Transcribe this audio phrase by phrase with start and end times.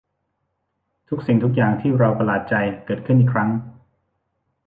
[1.09, 2.55] ทุกสิ่งทุกอย่างที่เราประหลาดใจ
[2.85, 3.49] เกิดขึ้นอีกครั้ง